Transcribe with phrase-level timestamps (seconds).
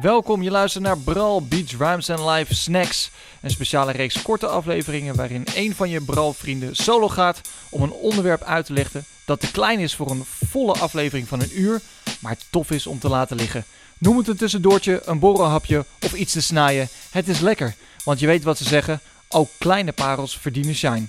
[0.00, 3.10] Welkom, je luistert naar Bral Beach Rhymes and Live Snacks.
[3.40, 8.42] Een speciale reeks korte afleveringen waarin een van je Bral-vrienden solo gaat om een onderwerp
[8.42, 11.80] uit te leggen dat te klein is voor een volle aflevering van een uur,
[12.20, 13.64] maar tof is om te laten liggen.
[13.98, 16.88] Noem het een tussendoortje, een borrelhapje of iets te snijden.
[17.10, 17.74] Het is lekker,
[18.04, 21.06] want je weet wat ze zeggen, ook kleine parels verdienen shine.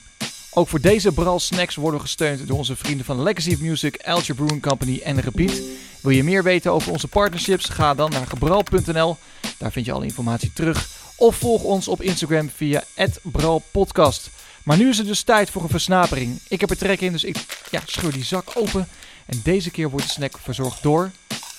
[0.55, 4.61] Ook voor deze Bral Snacks worden gesteund door onze vrienden van Legacy Music, Alger Brewing
[4.61, 5.61] Company en Repeat.
[6.01, 7.65] Wil je meer weten over onze partnerships?
[7.65, 9.17] Ga dan naar gebral.nl.
[9.57, 10.87] Daar vind je alle informatie terug.
[11.15, 12.83] Of volg ons op Instagram via
[13.21, 14.29] @bralpodcast.
[14.63, 16.39] Maar nu is het dus tijd voor een versnapering.
[16.47, 18.87] Ik heb er trek in, dus ik ja, scheur die zak open.
[19.25, 21.11] En deze keer wordt de snack verzorgd door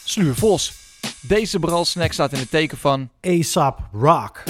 [0.04, 0.72] Sluur Vos.
[1.20, 4.42] Deze Bral snack staat in het teken van ASAP Rock.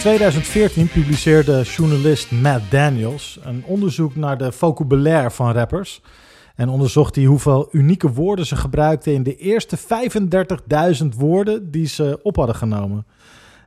[0.00, 6.02] 2014 publiceerde journalist Matt Daniels een onderzoek naar de vocabulaire van rappers.
[6.56, 9.78] En onderzocht hij hoeveel unieke woorden ze gebruikten in de eerste
[11.02, 13.06] 35.000 woorden die ze op hadden genomen.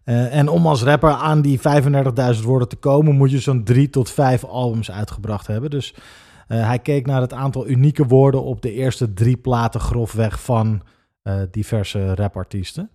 [0.06, 3.90] Uh, en om als rapper aan die 35.000 woorden te komen, moet je zo'n drie
[3.90, 5.70] tot vijf albums uitgebracht hebben.
[5.70, 10.42] Dus uh, hij keek naar het aantal unieke woorden op de eerste drie platen grofweg
[10.42, 10.82] van
[11.24, 12.90] uh, diverse rapartiesten.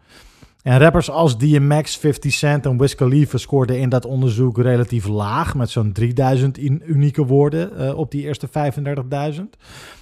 [0.63, 5.55] En rappers als DMX, 50 Cent en Wiz Khalifa scoorden in dat onderzoek relatief laag,
[5.55, 9.43] met zo'n 3000 unieke woorden uh, op die eerste 35.000.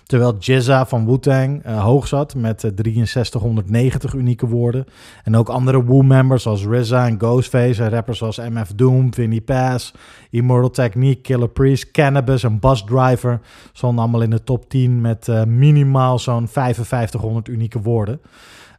[0.05, 2.71] Terwijl Jizza van Wu-Tang uh, hoog zat met uh,
[3.05, 4.87] 6390 unieke woorden.
[5.25, 9.93] En ook andere Wu-members als RZA en Ghostface en rappers als MF Doom, Vinnie Paz,
[10.31, 13.41] Immortal Technique, Killer Priest, Cannabis en Bus Driver
[13.73, 18.21] stonden allemaal in de top 10 met minimaal zo'n 5500 unieke woorden.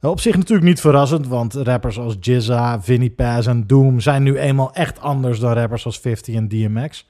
[0.01, 4.37] Op zich natuurlijk niet verrassend, want rappers als Jizza, Vinnie Paz en Doom zijn nu
[4.37, 7.07] eenmaal echt anders dan rappers als 50 en DMX.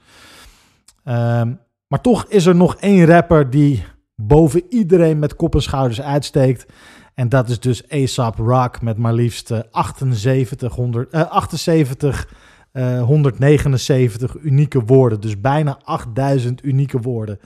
[1.04, 6.00] Um, maar toch is er nog één rapper die boven iedereen met kop en schouders
[6.00, 6.66] uitsteekt.
[7.14, 12.28] En dat is dus ASAP Rock met maar liefst 78, 100, uh, 78
[12.72, 15.20] uh, 179 unieke woorden.
[15.20, 17.38] Dus bijna 8000 unieke woorden.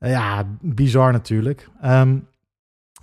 [0.00, 1.68] Uh, ja, bizar natuurlijk.
[1.84, 2.26] Um,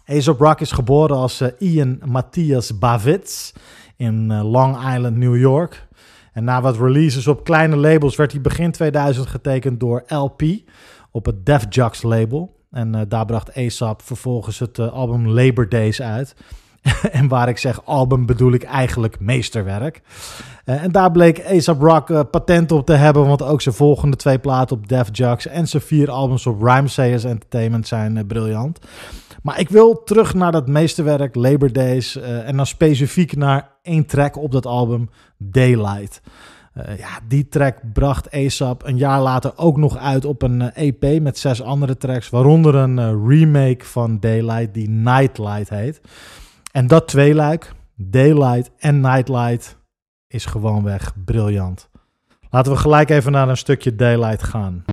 [0.06, 3.54] Aesop Rock is geboren als uh, Ian Matthias Bavitz
[3.96, 5.88] in uh, Long Island, New York.
[6.34, 10.42] En na wat releases op kleine labels werd hij begin 2000 getekend door LP
[11.12, 12.56] op het Def Jux label.
[12.72, 16.36] En uh, daar bracht Aesop vervolgens het album Labor Days uit.
[17.12, 20.02] en waar ik zeg album bedoel ik eigenlijk meesterwerk.
[20.66, 24.76] En daar bleek ASAP Rock patent op te hebben, want ook zijn volgende twee platen
[24.76, 28.80] op Def Jux en zijn vier albums op Rhymesayers Entertainment zijn briljant.
[29.44, 34.06] Maar ik wil terug naar dat meesterwerk, Labor Days, uh, en dan specifiek naar één
[34.06, 36.22] track op dat album, Daylight.
[36.78, 41.22] Uh, ja, die track bracht ASAP een jaar later ook nog uit op een EP
[41.22, 46.02] met zes andere tracks, waaronder een remake van Daylight die Nightlight heet.
[46.72, 49.78] En dat tweeluik, Daylight en Nightlight,
[50.28, 51.90] is gewoonweg briljant.
[52.50, 54.84] Laten we gelijk even naar een stukje Daylight gaan.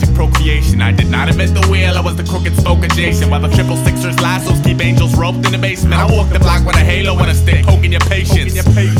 [0.00, 0.80] Logic procreation.
[0.80, 3.30] I did not invent the wheel, I was the crooked spoke adjacent.
[3.30, 5.94] While the triple sixers lassos keep angels roped in the basement.
[5.94, 8.54] I walk the block with a halo and a stick, poking your patience.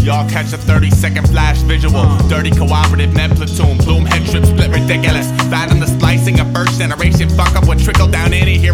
[0.05, 2.05] Y'all catch a 30 second flash visual.
[2.29, 5.31] Dirty cooperative med platoon, plume head trip split ridiculous.
[5.51, 7.29] Found in the splicing of first generation.
[7.31, 8.70] Fuck up what trickle down any hero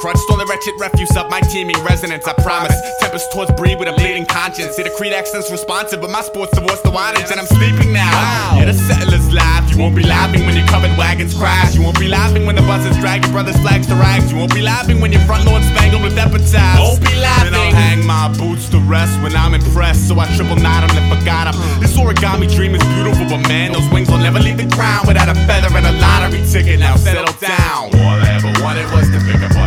[0.00, 2.26] crutch stole the wretched refuse of my teeming residence.
[2.26, 2.74] I promise.
[3.00, 4.74] Tempest towards breed with a bleeding conscience.
[4.74, 8.10] See the creed accent's responsive, but my sports divorce the wattage and I'm sleeping now.
[8.10, 8.58] Wow.
[8.58, 9.70] Yeah, the settlers laugh.
[9.70, 11.76] You won't be laughing when your covered wagons crash.
[11.76, 14.32] You won't be laughing when the buses drag your brother's flags to rags.
[14.32, 16.80] You won't be laughing when your front lawn spangled with epitaphs.
[16.80, 17.52] Won't be laughing.
[17.52, 20.08] Then I'll hang my boots to rest when I'm impressed.
[20.08, 21.60] So I triple knot him and forgot him.
[21.60, 21.80] Hmm.
[21.80, 25.28] This origami dream is beautiful, but man, those wings will never leave the ground without
[25.28, 26.80] a feather and a lottery ticket.
[26.80, 27.92] Now settle down.
[28.00, 29.59] All I ever wanted was to pick apart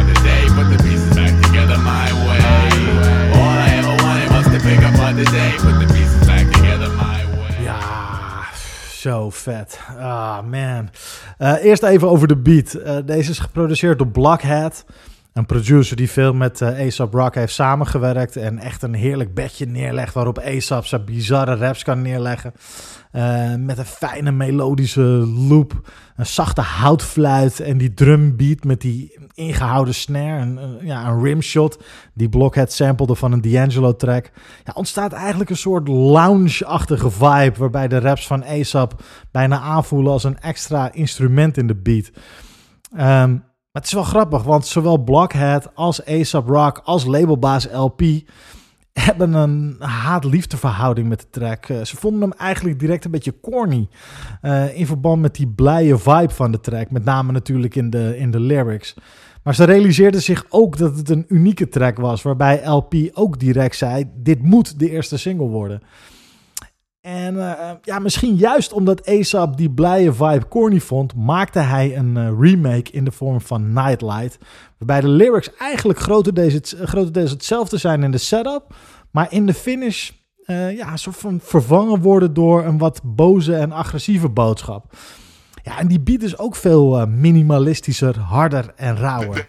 [7.63, 7.79] Ja,
[8.95, 9.79] zo vet.
[9.97, 10.89] Ah, man.
[11.39, 12.75] Uh, eerst even over de beat.
[12.75, 14.85] Uh, deze is geproduceerd door Blockhead.
[15.33, 18.35] Een producer die veel met uh, A$AP Rock heeft samengewerkt.
[18.35, 22.53] En echt een heerlijk bedje neerlegt waarop A$AP zijn bizarre raps kan neerleggen.
[23.15, 25.01] Uh, met een fijne melodische
[25.49, 25.91] loop.
[26.15, 30.41] Een zachte houtfluit en die drumbeat met die ingehouden snare.
[30.41, 31.83] Een, ja, een rimshot
[32.13, 34.31] die Blockhead samplede van een D'Angelo track.
[34.63, 37.53] Ja, ontstaat eigenlijk een soort lounge-achtige vibe.
[37.57, 42.11] Waarbij de raps van A$AP bijna aanvoelen als een extra instrument in de beat.
[42.91, 43.43] Um,
[43.73, 48.01] maar het is wel grappig, want zowel Blockhead als A$AP Rock als labelbaas LP
[48.93, 50.57] hebben een haat-liefde
[51.03, 51.69] met de track.
[51.69, 53.87] Uh, ze vonden hem eigenlijk direct een beetje corny.
[54.41, 56.91] Uh, in verband met die blije vibe van de track.
[56.91, 58.95] Met name natuurlijk in de, in de lyrics.
[59.43, 62.21] Maar ze realiseerden zich ook dat het een unieke track was.
[62.21, 65.81] Waarbij LP ook direct zei: Dit moet de eerste single worden.
[67.03, 72.15] En uh, ja, misschien juist omdat ASAP die blije vibe corny vond, maakte hij een
[72.15, 74.37] uh, remake in de vorm van Nightlight.
[74.77, 78.75] Waarbij de lyrics eigenlijk grotendeels, grotendeels hetzelfde zijn in de setup,
[79.11, 80.09] maar in de finish
[80.45, 84.95] uh, ja, soort van vervangen worden door een wat boze en agressieve boodschap.
[85.63, 89.47] Ja, en die beat is ook veel minimalistischer, harder en rauwer.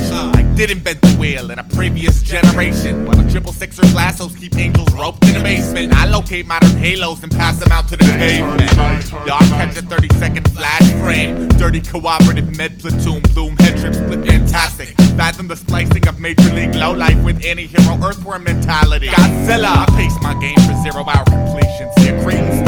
[0.00, 3.04] I did invent the wheel in a previous generation.
[3.04, 5.92] While the triple sixers lassos keep angels roped in the basement.
[5.92, 8.72] I locate modern halos and pass them out to the pavement.
[9.26, 11.48] Y'all catch a 30 second flash frame.
[11.48, 14.88] Dirty cooperative med platoon, bloom head trip split fantastic.
[15.16, 19.08] Fathom the splicing of major league low life with any hero earthworm mentality.
[19.08, 21.90] Godzilla, I pace my game for zero hour completion.
[21.98, 22.67] See a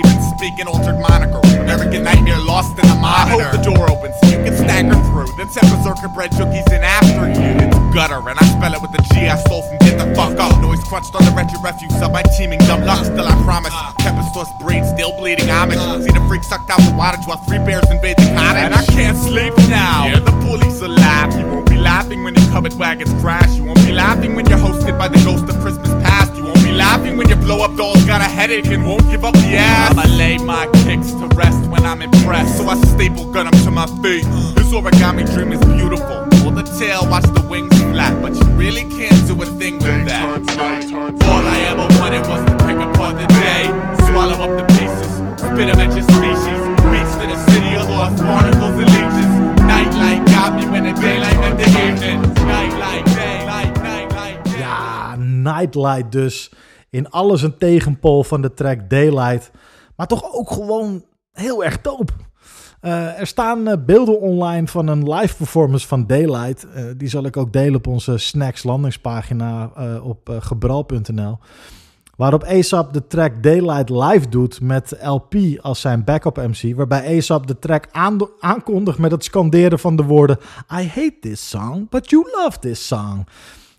[0.00, 1.40] Cretan, even speaking altered moniker.
[1.60, 3.42] American nightmare lost in the monitor.
[3.42, 5.28] I hope the door opens so you can stagger through.
[5.36, 7.66] Then set berserker bread cookies in after you.
[7.66, 10.38] It's gutter, and I spell it with a G I stole from get the fuck
[10.38, 10.60] up.
[10.60, 13.04] Noise crunched on the wretched refuse of my teaming dumb luck.
[13.04, 13.72] Still, I promise.
[13.74, 13.92] Uh.
[13.98, 15.54] Tempest source brain still bleeding uh.
[15.54, 15.80] homage.
[16.04, 18.62] See the freak sucked out the wattage while three bears invade the cottage.
[18.62, 20.06] And I can't sleep now.
[20.06, 21.40] Yeah, the police are laughing.
[21.40, 23.56] You won't be laughing when your covered wagons crash.
[23.56, 25.85] You won't be laughing when you're hosted by the ghost of Christmas
[27.46, 29.92] blow up dolls got a headache and won't give up the ass.
[29.92, 32.58] I'ma lay my kicks to rest when I'm impressed.
[32.58, 34.26] So I staple gun them to my feet.
[34.56, 36.26] This origami dream is beautiful.
[36.42, 38.20] Pull the tail, watch the wings flap.
[38.20, 40.26] But you really can't do a thing with that.
[41.30, 43.62] All I ever wanted was to pick apart the day,
[44.10, 46.58] swallow up the pieces, spit them at your species.
[46.90, 49.30] Beats to the city of lost barnacles and leeches.
[49.62, 52.22] Nightlight got me when the daylight met the evening.
[52.44, 54.58] Nightlight, daylight, nightlight.
[54.58, 56.50] Ja, Nightlight dus.
[56.96, 59.50] In alles een tegenpol van de track Daylight.
[59.96, 62.12] Maar toch ook gewoon heel erg dope.
[62.82, 66.66] Uh, er staan uh, beelden online van een live performance van Daylight.
[66.76, 69.70] Uh, die zal ik ook delen op onze Snacks landingspagina
[70.02, 71.38] op gebral.nl.
[72.16, 76.76] Waarop ASAP de track Daylight live doet met LP als zijn backup MC.
[76.76, 77.88] Waarbij ASAP de track
[78.40, 80.38] aankondigt met het scanderen van de woorden...
[80.72, 83.26] I hate this song, but you love this song.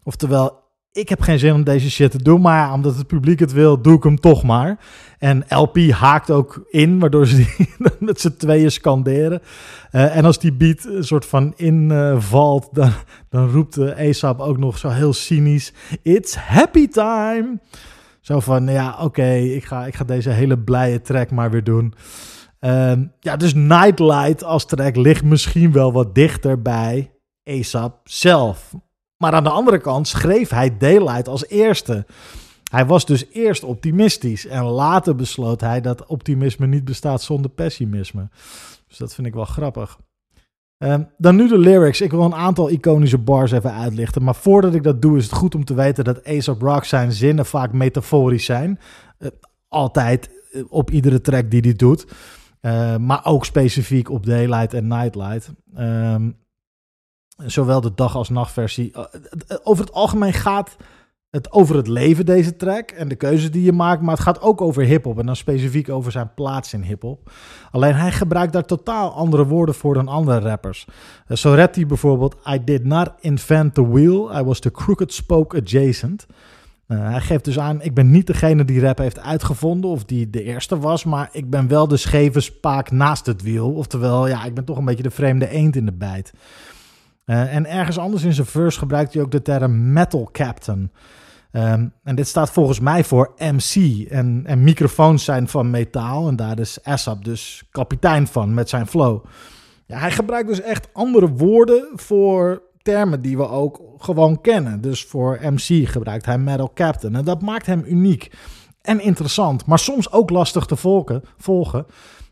[0.03, 0.66] Oftewel,
[0.97, 3.81] ik heb geen zin om deze shit te doen, maar omdat het publiek het wil,
[3.81, 4.79] doe ik hem toch maar.
[5.19, 7.67] En LP haakt ook in, waardoor ze
[7.99, 9.41] met z'n tweeën scanderen.
[9.91, 12.91] Uh, en als die beat een soort van invalt, dan,
[13.29, 17.59] dan roept ASAP ook nog zo heel cynisch: It's happy time.
[18.21, 21.93] Zo van, ja, oké, ik, ga, ik ga deze hele blije track maar weer doen.
[22.61, 27.11] Uh, ja, dus Nightlight als track ligt misschien wel wat dichter bij
[27.43, 28.73] ASAP zelf.
[29.17, 32.05] Maar aan de andere kant schreef hij Daylight als eerste.
[32.71, 38.29] Hij was dus eerst optimistisch en later besloot hij dat optimisme niet bestaat zonder pessimisme.
[38.87, 39.97] Dus dat vind ik wel grappig.
[40.83, 42.01] Uh, dan nu de lyrics.
[42.01, 44.23] Ik wil een aantal iconische bars even uitlichten.
[44.23, 47.11] Maar voordat ik dat doe, is het goed om te weten dat Ace Rock zijn
[47.11, 48.79] zinnen vaak metaforisch zijn.
[49.19, 49.29] Uh,
[49.67, 52.05] altijd uh, op iedere track die hij doet.
[52.61, 55.51] Eh, maar ook specifiek op Daylight en Nightlight.
[55.77, 56.37] Um,
[57.45, 58.91] Zowel de dag- als nachtversie.
[58.91, 59.03] Eh,
[59.63, 60.77] over het algemeen gaat
[61.29, 62.91] het over het leven, deze track.
[62.91, 64.01] En de keuzes die je maakt.
[64.01, 65.19] Maar het gaat ook over hip-hop.
[65.19, 67.31] En dan specifiek over zijn plaats in hip-hop.
[67.71, 70.87] Alleen hij gebruikt daar totaal andere woorden voor dan andere rappers.
[71.29, 74.37] Zo rapt hij bijvoorbeeld: I did not invent the wheel.
[74.37, 76.25] I was the crooked spoke adjacent.
[76.87, 79.89] Hij geeft dus aan: ik ben niet degene die rap heeft uitgevonden.
[79.89, 81.03] of die de eerste was.
[81.03, 83.73] maar ik ben wel de scheve spaak naast het wiel.
[83.73, 86.33] Oftewel, ja, ik ben toch een beetje de vreemde eend in de bijt.
[87.27, 90.91] Uh, en ergens anders in zijn verse gebruikt hij ook de term metal captain.
[91.51, 94.05] Um, en dit staat volgens mij voor MC.
[94.09, 96.27] En, en microfoons zijn van metaal.
[96.27, 99.25] En daar is ASAP dus kapitein van met zijn flow.
[99.85, 104.81] Ja, hij gebruikt dus echt andere woorden voor termen die we ook gewoon kennen.
[104.81, 107.15] Dus voor MC gebruikt hij metal captain.
[107.15, 108.31] En dat maakt hem uniek
[108.81, 109.65] en interessant.
[109.65, 110.75] Maar soms ook lastig te
[111.37, 111.85] volgen.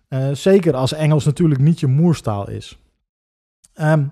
[0.10, 2.80] Uh, zeker als Engels natuurlijk niet je moerstaal is.
[3.82, 4.12] Um,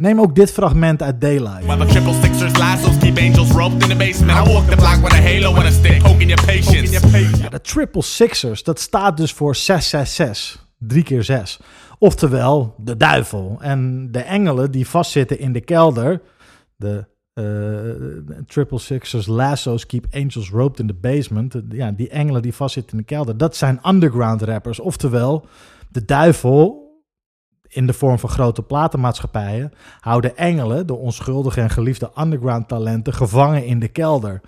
[0.00, 1.64] Neem ook dit fragment uit Daylight.
[1.64, 4.48] While the triple sixers lassos keep angels roped in the basement.
[4.48, 6.92] I walk the block with a halo and a stick, poking your patience.
[7.42, 10.66] Ja, de triple sixers, dat staat dus voor 666.
[10.78, 11.58] 3 keer 6.
[11.98, 13.56] Oftewel de duivel.
[13.60, 16.22] En de engelen die vastzitten in de kelder.
[16.76, 21.54] De uh, triple sixers, lassos, keep angels roped in the basement.
[21.68, 23.36] Ja, die engelen die vastzitten in de kelder.
[23.36, 24.80] Dat zijn underground rappers.
[24.80, 25.46] Oftewel,
[25.88, 26.85] de duivel
[27.68, 33.64] in de vorm van grote platenmaatschappijen houden engelen, de onschuldige en geliefde underground talenten, gevangen
[33.64, 34.40] in de kelder.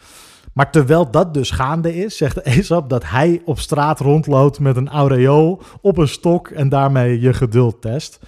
[0.53, 4.89] Maar terwijl dat dus gaande is, zegt Aesop dat hij op straat rondloopt met een
[4.89, 8.19] aureool op een stok en daarmee je geduld test.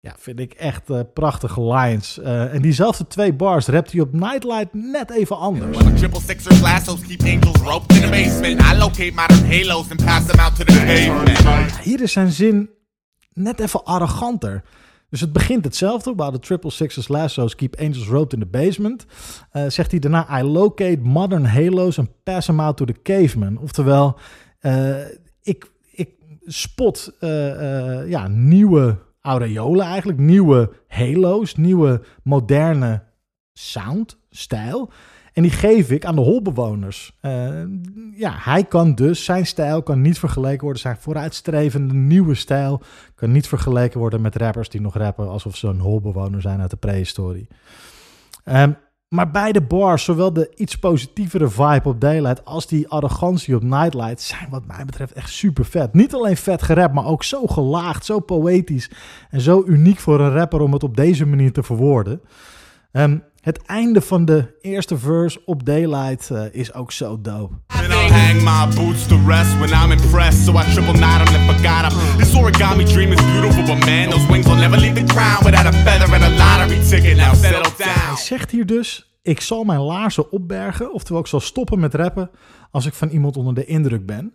[0.00, 2.18] Ja, vind ik echt uh, prachtige lines.
[2.18, 5.78] Uh, en diezelfde twee bars rapt hij op Nightlight net even anders.
[5.96, 8.60] Triple sixers, lassos, keep angels roped in the basement.
[8.60, 11.78] I locate modern halos and pass them out to the pavement.
[11.78, 12.70] Hier is zijn zin
[13.34, 14.62] net even arroganter.
[15.10, 16.14] Dus het begint hetzelfde.
[16.14, 19.06] While the triple sixes lassos keep angels roped in the basement.
[19.52, 23.58] Uh, zegt hij daarna, I locate modern halos and pass them out to the caveman.
[23.58, 24.18] Oftewel,
[24.62, 24.96] uh,
[25.42, 26.10] ik, ik
[26.46, 30.18] spot uh, ja, nieuwe aureolen eigenlijk.
[30.18, 33.02] Nieuwe halo's, nieuwe moderne
[33.52, 34.90] sound, stijl.
[35.34, 37.18] En die geef ik aan de holbewoners.
[37.22, 37.62] Uh,
[38.16, 40.80] ja, hij kan dus, zijn stijl kan niet vergeleken worden.
[40.80, 42.82] Zijn vooruitstrevende nieuwe stijl
[43.14, 46.70] kan niet vergeleken worden met rappers die nog rappen alsof ze een holbewoner zijn uit
[46.70, 47.48] de prehistorie.
[48.44, 48.76] Um,
[49.08, 54.20] maar beide bars, zowel de iets positievere vibe op Daylight als die arrogantie op Nightlight,
[54.20, 55.94] zijn wat mij betreft echt super vet.
[55.94, 58.90] Niet alleen vet gerapt, maar ook zo gelaagd, zo poëtisch
[59.30, 62.20] en zo uniek voor een rapper om het op deze manier te verwoorden.
[62.96, 67.54] Um, het einde van de eerste verse op Daylight uh, is ook zo dope.
[67.68, 70.44] hang my boots to rest when I'm impressed.
[70.44, 72.18] So I triple knot him and forgot him.
[72.18, 75.66] This origami dream is beautiful, but man, those wings will never leave the ground without
[75.66, 77.16] a feather and a lottery ticket.
[77.16, 77.88] Now settle down.
[77.88, 82.30] Hij zegt hier dus: Ik zal mijn laarzen opbergen, oftewel ik zal stoppen met rappen
[82.70, 84.32] als ik van iemand onder de indruk ben.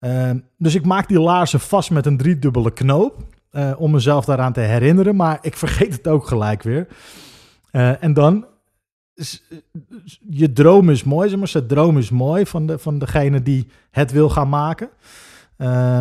[0.00, 3.16] Uh, dus ik maak die laarzen vast met een driedubbele knoop.
[3.52, 6.86] Uh, om mezelf daaraan te herinneren, maar ik vergeet het ook gelijk weer.
[7.72, 8.46] Uh, en dan,
[10.28, 14.12] je droom is mooi, zeg maar, droom is mooi van, de, van degene die het
[14.12, 14.90] wil gaan maken.
[15.58, 15.98] Uh,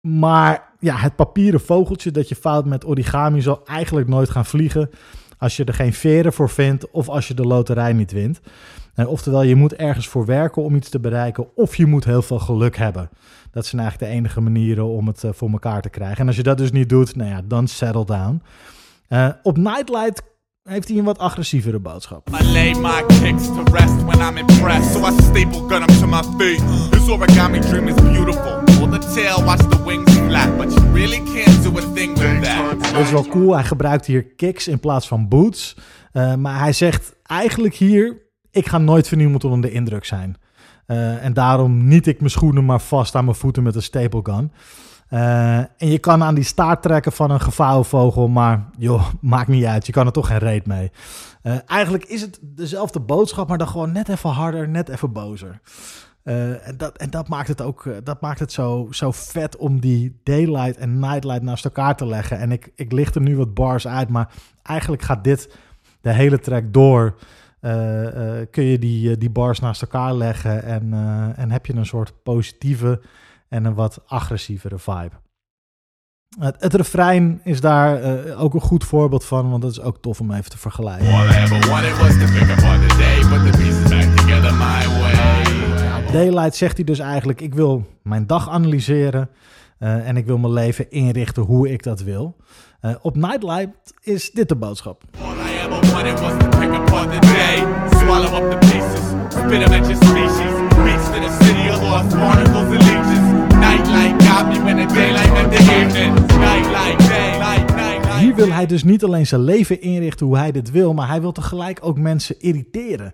[0.00, 4.90] maar ja, het papieren vogeltje dat je fout met origami zal eigenlijk nooit gaan vliegen
[5.38, 8.40] als je er geen veren voor vindt of als je de loterij niet wint.
[8.94, 12.22] En oftewel, je moet ergens voor werken om iets te bereiken of je moet heel
[12.22, 13.10] veel geluk hebben.
[13.50, 16.18] Dat zijn eigenlijk de enige manieren om het uh, voor elkaar te krijgen.
[16.18, 18.42] En als je dat dus niet doet, nou ja, dan settle down.
[19.08, 20.22] Uh, op Nightlight
[20.70, 22.28] heeft hij een wat agressievere boodschap.
[22.40, 26.06] I lay my kicks to rest when I'm impressed, so I staple gun up to
[26.06, 26.90] my feet.
[26.90, 28.62] This origami dream is beautiful.
[28.64, 32.42] Pull the tail, watch the wings flap, but you really can't do a thing with
[32.42, 32.92] that.
[32.92, 33.54] Dat is wel cool.
[33.54, 35.76] Hij gebruikt hier kicks in plaats van boots.
[36.12, 40.36] Uh, maar hij zegt eigenlijk hier: ik ga nooit van iemand onder de indruk zijn.
[40.86, 44.20] Uh, en daarom niet ik mijn schoenen maar vast aan mijn voeten met een staple
[44.22, 44.52] gun.
[45.10, 49.48] Uh, en je kan aan die staart trekken van een gevouwen vogel, maar joh, maakt
[49.48, 49.86] niet uit.
[49.86, 50.90] Je kan er toch geen reet mee.
[51.42, 55.60] Uh, eigenlijk is het dezelfde boodschap, maar dan gewoon net even harder, net even bozer.
[56.24, 59.80] Uh, en, dat, en dat maakt het ook dat maakt het zo, zo vet om
[59.80, 62.38] die daylight en nightlight naast elkaar te leggen.
[62.38, 65.56] En ik, ik licht er nu wat bars uit, maar eigenlijk gaat dit
[66.00, 67.18] de hele track door.
[68.50, 70.92] kun je die, die bars naast elkaar leggen en,
[71.36, 73.00] en heb je een soort positieve
[73.50, 75.20] en een wat agressievere vibe.
[76.38, 79.98] Het, het refrein is daar uh, ook een goed voorbeeld van, want dat is ook
[80.00, 81.06] tof om even te vergelijken.
[86.12, 89.30] Daylight zegt hij dus eigenlijk, ik wil mijn dag analyseren
[89.78, 92.36] uh, en ik wil mijn leven inrichten hoe ik dat wil.
[92.82, 95.02] Uh, op Nightlight is dit de boodschap.
[108.60, 111.78] Hij dus niet alleen zijn leven inrichten hoe hij dit wil, maar hij wil tegelijk
[111.82, 113.12] ook mensen irriteren.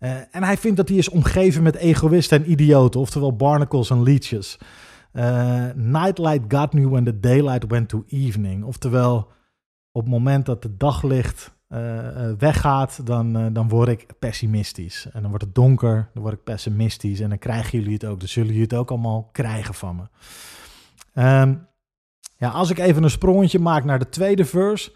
[0.00, 4.02] Uh, en hij vindt dat hij is omgeven met egoïsten en idioten, oftewel barnacles en
[4.02, 4.58] leeches.
[5.12, 8.64] Uh, nightlight got me when the daylight went to evening.
[8.64, 9.16] Oftewel,
[9.92, 11.78] op het moment dat het daglicht uh,
[12.38, 15.08] weggaat, dan, dan word ik pessimistisch.
[15.12, 17.20] En dan wordt het donker, dan word ik pessimistisch.
[17.20, 18.18] En dan krijgen jullie het ook.
[18.18, 20.02] Dan zullen jullie het ook allemaal krijgen van me.
[21.40, 21.66] Um,
[22.36, 24.90] ja, als ik even een sprongetje maak naar de tweede verse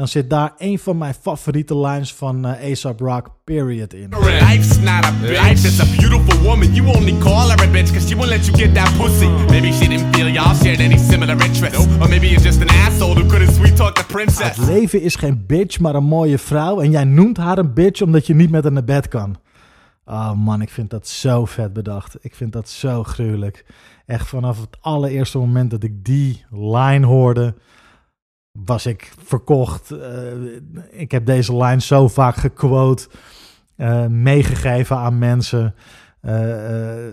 [0.00, 4.08] dan zit daar een van mijn favoriete lines van uh, A$AP Rock, period, in.
[4.08, 5.48] Life's not a bitch.
[5.48, 6.74] Life is a beautiful woman.
[6.74, 9.28] You only call her a bitch cause she won't let you get that pussy.
[9.28, 11.86] Maybe she didn't feel y'all shared any similar interests.
[12.00, 14.56] Or maybe you're just an asshole who couldn't sweet talk the princess.
[14.56, 16.80] Het leven is geen bitch, maar een mooie vrouw.
[16.80, 19.36] En jij noemt haar een bitch omdat je niet met haar naar bed kan.
[20.04, 22.16] Oh man, ik vind dat zo vet bedacht.
[22.20, 23.64] Ik vind dat zo gruwelijk.
[24.10, 27.54] Echt vanaf het allereerste moment dat ik die line hoorde
[28.52, 29.90] was ik verkocht.
[29.90, 30.00] Uh,
[30.90, 33.08] ik heb deze line zo vaak gequote,
[33.76, 35.74] uh, meegegeven aan mensen.
[36.22, 37.06] Uh,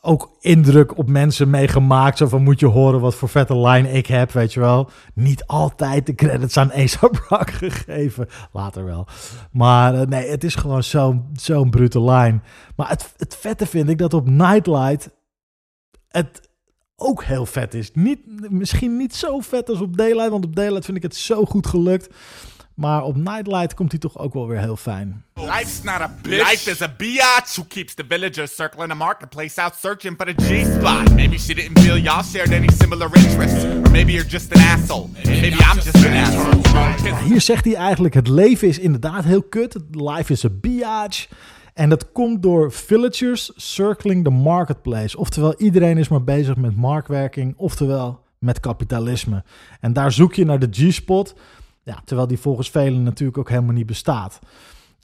[0.00, 2.18] ook indruk op mensen meegemaakt.
[2.18, 4.90] Zo van moet je horen wat voor vette line ik heb, weet je wel.
[5.14, 8.28] Niet altijd de credits aan A$AP Rock gegeven.
[8.52, 9.06] Later wel.
[9.52, 12.40] Maar nee, het is gewoon zo'n zo'n brute line.
[12.76, 15.18] Maar het, het vette vind ik dat op Nightlight...
[16.10, 16.48] Het,
[16.96, 17.90] ook heel vet is.
[17.92, 21.44] Niet, misschien niet zo vet als op Daylight, want op Daylight vind ik het zo
[21.44, 22.08] goed gelukt.
[22.74, 25.24] Maar op Nightlight komt hij toch ook wel weer heel fijn.
[25.34, 26.50] Life's not a bitch.
[26.50, 30.42] Life is a biatch who keeps the villagers circling the marketplace out searching for the
[30.42, 31.14] G-spot.
[31.14, 33.64] Maybe she didn't feel y'all shared any similar interests.
[33.64, 35.10] Or maybe you're just an asshole.
[35.24, 37.24] Maybe I'm just an asshole.
[37.24, 39.76] hier zegt hij eigenlijk, het leven is inderdaad heel kut.
[39.90, 41.26] Life is a biatch.
[41.80, 45.18] En dat komt door villagers circling the marketplace.
[45.18, 49.44] Oftewel, iedereen is maar bezig met marktwerking, oftewel met kapitalisme.
[49.80, 51.34] En daar zoek je naar de G-spot,
[51.82, 54.38] ja, terwijl die volgens velen natuurlijk ook helemaal niet bestaat.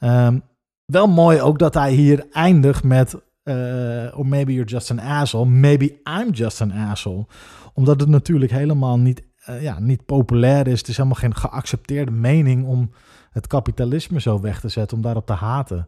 [0.01, 0.43] Um,
[0.85, 3.15] wel mooi ook dat hij hier eindigt met
[3.45, 7.27] uh, or maybe you're just an asshole, maybe I'm just an asshole.
[7.75, 10.79] Omdat het natuurlijk helemaal niet, uh, ja, niet populair is.
[10.79, 12.91] Het is helemaal geen geaccepteerde mening om
[13.37, 15.87] het kapitalisme zo weg te zetten, om daarop te haten.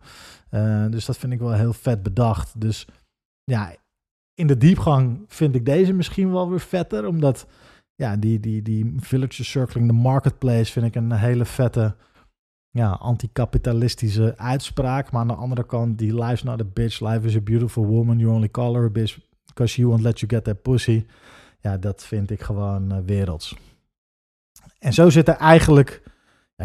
[0.50, 2.61] Uh, dus dat vind ik wel heel vet bedacht.
[2.61, 2.87] Dus
[3.45, 3.75] ja,
[4.35, 7.46] in de diepgang vind ik deze misschien wel weer vetter, omdat
[7.94, 11.96] ja, die, die, die Villager Circling the Marketplace vind ik een hele vette
[12.70, 15.11] ja, anticapitalistische uitspraak.
[15.11, 18.18] Maar aan de andere kant, die life's not a bitch, life is a beautiful woman,
[18.18, 21.07] you only call her a bitch because she won't let you get that pussy.
[21.61, 23.57] Ja, dat vind ik gewoon uh, werelds.
[24.79, 26.03] En zo zitten eigenlijk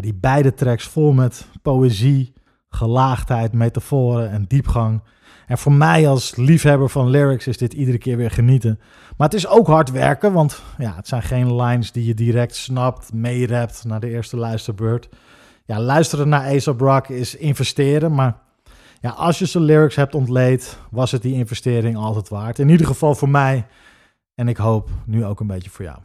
[0.02, 2.34] die beide tracks vol met poëzie,
[2.70, 5.02] gelaagdheid, metaforen en diepgang.
[5.48, 8.80] En voor mij als liefhebber van lyrics is dit iedere keer weer genieten.
[9.18, 12.56] Maar het is ook hard werken, want ja, het zijn geen lines die je direct
[12.56, 15.10] snapt, meerapt naar de eerste luisterbeurt.
[15.66, 18.38] Ja, luisteren naar Ace Rock is investeren, maar
[19.00, 22.60] ja, als je zijn lyrics hebt ontleed, was het die investering altijd waard.
[22.60, 23.66] In ieder geval voor mij
[24.36, 25.98] en ik hoop nu ook een beetje voor jou.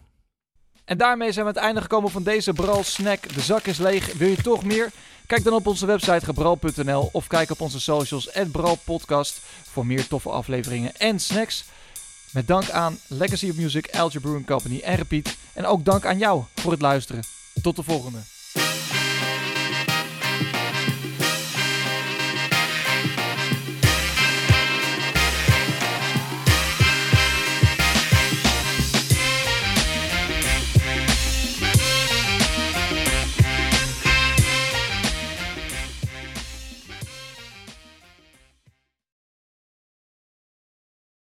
[0.88, 3.34] En daarmee zijn we aan het einde gekomen van deze Bral Snack.
[3.34, 4.12] De zak is leeg.
[4.12, 4.90] Wil je toch meer?
[5.26, 10.28] Kijk dan op onze website gebral.nl of kijk op onze socials @bralpodcast voor meer toffe
[10.28, 11.64] afleveringen en snacks.
[12.32, 15.36] Met dank aan Legacy of Music, Algebra Brewing Company en Repeat.
[15.52, 17.22] En ook dank aan jou voor het luisteren.
[17.62, 18.18] Tot de volgende.